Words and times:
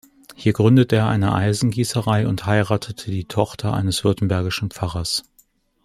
Hier 0.33 0.53
gründete 0.53 0.95
er 0.95 1.07
eine 1.09 1.31
Eisengießerei 1.35 2.25
und 2.27 2.47
heiratete 2.47 3.11
die 3.11 3.25
Tochter 3.27 3.75
eines 3.75 4.03
württembergischen 4.03 4.71
Pfarrers. 4.71 5.21